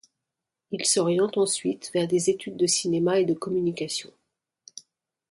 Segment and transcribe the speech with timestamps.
[0.71, 4.11] Il s’oriente ensuite vers des études de cinéma et de communication.